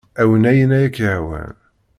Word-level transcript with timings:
Awi 0.21 0.35
ayen 0.49 0.75
ay 0.77 0.83
ak-yehwan. 0.87 1.53